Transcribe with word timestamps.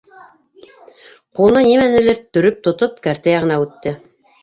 Ҡулына 1.41 1.63
нимәнелер 1.69 2.25
төрөп 2.25 2.67
тотоп 2.71 3.01
кәртә 3.07 3.39
яғына 3.41 3.65
үтте. 3.69 3.99